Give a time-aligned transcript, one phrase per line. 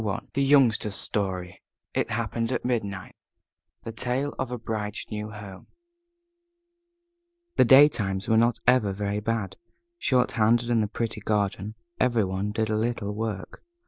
[0.03, 1.61] I THE YOUNGSTER'S STORY
[1.93, 3.15] IT HAPPENED AT MIDNIGHT
[3.83, 5.67] THE TALE OF A BRIDE'S NEW HOME
[7.57, 9.57] The daytimes were not ever very bad.
[9.99, 13.61] Short handed in the pretty garden, every one did a little work.